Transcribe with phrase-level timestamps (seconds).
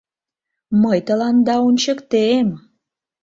[0.81, 2.47] —Мый тыланда ончыктем...